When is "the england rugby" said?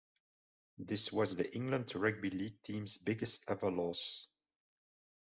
1.35-2.31